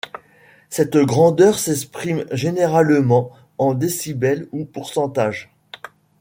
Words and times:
Cette 0.71 0.97
grandeur 0.97 1.59
s'exprime 1.59 2.25
généralement 2.31 3.29
en 3.59 3.75
décibel 3.75 4.47
ou 4.51 4.65
pourcentage. 4.65 5.53